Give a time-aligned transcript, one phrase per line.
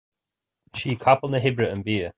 [0.83, 2.09] Sí capall na hoibre an bia